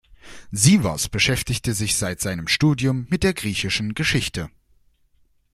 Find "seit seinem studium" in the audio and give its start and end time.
1.95-3.05